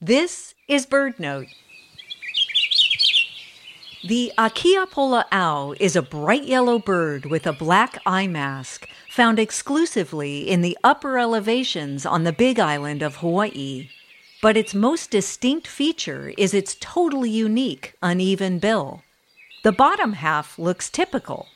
[0.00, 1.48] This is BirdNote.
[4.06, 10.60] The 'Akiapōlā'au is a bright yellow bird with a black eye mask found exclusively in
[10.60, 13.88] the upper elevations on the Big Island of Hawaii.
[14.40, 19.02] But its most distinct feature is its totally unique uneven bill.
[19.64, 21.48] The bottom half looks typical,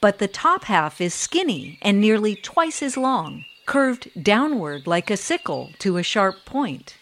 [0.00, 5.16] but the top half is skinny and nearly twice as long, curved downward like a
[5.16, 6.94] sickle to a sharp point.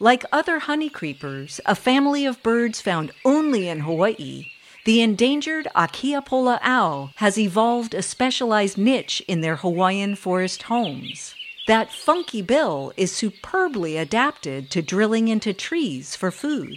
[0.00, 4.46] Like other honey creepers, a family of birds found only in Hawaii,
[4.84, 11.34] the endangered 'Akiapōlā'au has evolved a specialized niche in their Hawaiian forest homes.
[11.66, 16.76] That funky bill is superbly adapted to drilling into trees for food.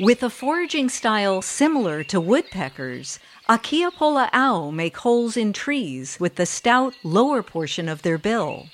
[0.00, 6.94] With a foraging style similar to woodpeckers, 'Akiapōlā'au make holes in trees with the stout
[7.04, 8.66] lower portion of their bill.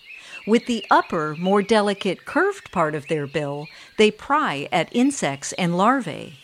[0.47, 5.77] With the upper, more delicate, curved part of their bill, they pry at insects and
[5.77, 6.35] larvae.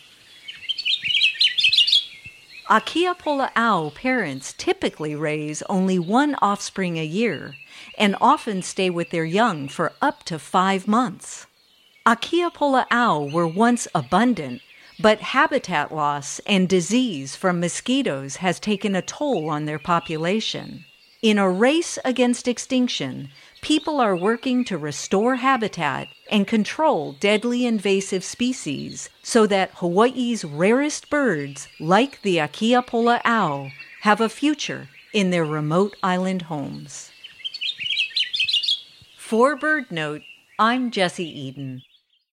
[2.70, 7.56] 'Akiapōlā'au parents typically raise only one offspring a year
[7.96, 11.46] and often stay with their young for up to five months.
[12.06, 14.60] 'Akiapōlā'au were once abundant,
[15.00, 20.84] but habitat loss and disease from mosquitoes has taken a toll on their population.
[21.20, 23.30] In a race against extinction,
[23.60, 31.10] people are working to restore habitat and control deadly invasive species so that Hawaii's rarest
[31.10, 37.10] birds, like the 'Akiapōlā'au, have a future in their remote island homes.
[39.16, 40.22] For BirdNote,
[40.56, 41.82] I'm Jessie Eden.